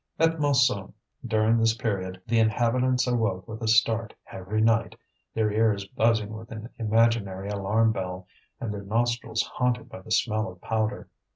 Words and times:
At 0.17 0.39
Montsou, 0.39 0.93
during 1.23 1.59
this 1.59 1.75
period, 1.75 2.19
the 2.25 2.39
inhabitants 2.39 3.05
awoke 3.05 3.47
with 3.47 3.61
a 3.61 3.67
start 3.67 4.15
every 4.31 4.59
night, 4.59 4.95
their 5.35 5.51
ears 5.51 5.85
buzzing 5.85 6.33
with 6.33 6.51
an 6.51 6.69
imaginary 6.79 7.49
alarm 7.49 7.91
bell 7.91 8.25
and 8.59 8.73
their 8.73 8.81
nostrils 8.81 9.43
haunted 9.43 9.89
by 9.89 10.01
the 10.01 10.09
smell 10.09 10.49
of 10.51 10.59
powder. 10.59 11.07